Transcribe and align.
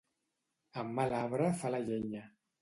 En 0.83 0.89
mal 1.01 1.13
arbre 1.19 1.51
fa 1.61 1.73
la 1.77 1.83
llenya. 1.85 2.25